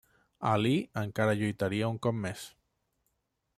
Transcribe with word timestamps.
Ali 0.51 0.71
encara 1.01 1.35
lluitaria 1.43 1.91
un 1.97 2.01
cop 2.07 2.19
més. 2.25 2.49